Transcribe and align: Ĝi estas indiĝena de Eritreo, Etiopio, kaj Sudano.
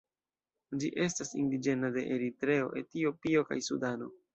Ĝi 0.83 0.89
estas 1.05 1.35
indiĝena 1.43 1.95
de 2.01 2.07
Eritreo, 2.19 2.77
Etiopio, 2.85 3.51
kaj 3.53 3.65
Sudano. 3.73 4.15